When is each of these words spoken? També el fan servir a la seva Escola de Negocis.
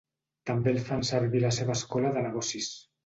També 0.49 0.71
el 0.71 0.79
fan 0.87 1.05
servir 1.09 1.41
a 1.43 1.43
la 1.45 1.51
seva 1.59 1.75
Escola 1.81 2.15
de 2.17 2.25
Negocis. 2.29 2.73